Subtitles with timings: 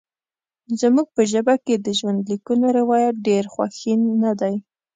[0.81, 4.55] زموږ په ژبه کې د ژوندلیکونو روایت ډېر غوښین نه دی.